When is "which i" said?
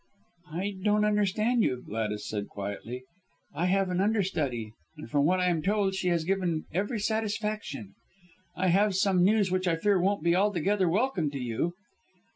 9.51-9.75